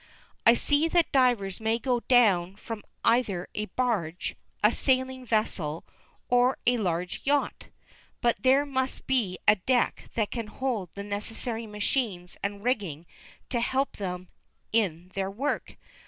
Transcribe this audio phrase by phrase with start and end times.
[0.47, 5.85] I see that divers may go down from either a barge, a sailing vessel,
[6.27, 7.67] or a large yacht,
[8.19, 13.05] but there must be a deck that can hold the necessary machines and rigging
[13.49, 14.29] to help them
[14.73, 15.77] in their work.